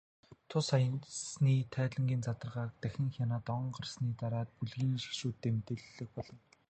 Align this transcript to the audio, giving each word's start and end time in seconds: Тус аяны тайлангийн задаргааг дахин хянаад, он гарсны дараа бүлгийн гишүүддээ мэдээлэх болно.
Тус 0.49 0.67
аяны 0.77 1.61
тайлангийн 1.73 2.21
задаргааг 2.27 2.71
дахин 2.81 3.07
хянаад, 3.15 3.45
он 3.57 3.65
гарсны 3.75 4.07
дараа 4.21 4.45
бүлгийн 4.57 4.93
гишүүддээ 5.03 5.51
мэдээлэх 5.55 6.09
болно. 6.15 6.37